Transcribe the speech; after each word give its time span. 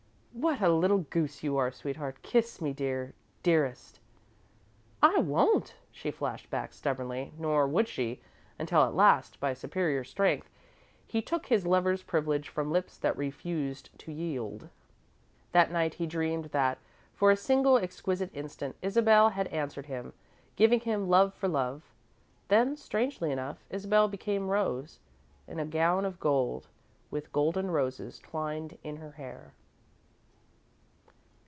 "What 0.33 0.61
a 0.61 0.69
little 0.73 0.99
goose 0.99 1.43
you 1.43 1.57
are, 1.57 1.69
sweetheart. 1.73 2.23
Kiss 2.23 2.61
me, 2.61 2.71
dear 2.71 3.13
dearest." 3.43 3.99
"I 5.03 5.19
won't," 5.19 5.75
she 5.91 6.09
flashed 6.09 6.49
back, 6.49 6.71
stubbornly, 6.73 7.33
nor 7.37 7.67
would 7.67 7.87
she, 7.89 8.21
until 8.57 8.83
at 8.83 8.95
last, 8.95 9.39
by 9.41 9.53
superior 9.53 10.05
strength, 10.05 10.49
he 11.05 11.21
took 11.21 11.47
his 11.47 11.65
lover's 11.67 12.01
privilege 12.01 12.47
from 12.47 12.71
lips 12.71 12.97
that 12.97 13.17
refused 13.17 13.89
to 13.99 14.11
yield. 14.11 14.69
That 15.51 15.69
night 15.69 15.95
he 15.95 16.07
dreamed 16.07 16.45
that, 16.45 16.79
for 17.13 17.29
a 17.29 17.37
single 17.37 17.77
exquisite 17.77 18.31
instant, 18.33 18.77
Isabel 18.81 19.29
had 19.29 19.47
answered 19.49 19.87
him, 19.87 20.13
giving 20.55 20.79
him 20.79 21.09
love 21.09 21.33
for 21.35 21.49
love. 21.49 21.83
Then, 22.47 22.77
strangely 22.77 23.31
enough, 23.31 23.65
Isabel 23.69 24.07
became 24.07 24.47
Rose, 24.49 24.99
in 25.45 25.59
a 25.59 25.65
gown 25.65 26.03
of 26.05 26.19
gold, 26.21 26.67
with 27.11 27.33
golden 27.33 27.69
roses 27.69 28.17
twined 28.17 28.77
in 28.81 28.97
her 28.97 29.11
hair. 29.11 29.53